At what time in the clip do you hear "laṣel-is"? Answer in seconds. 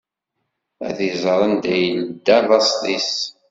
2.49-3.13